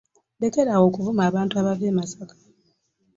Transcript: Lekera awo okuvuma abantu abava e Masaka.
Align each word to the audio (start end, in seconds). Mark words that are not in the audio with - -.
Lekera 0.39 0.69
awo 0.75 0.85
okuvuma 0.89 1.21
abantu 1.29 1.53
abava 1.61 1.85
e 1.91 1.93
Masaka. 1.97 2.35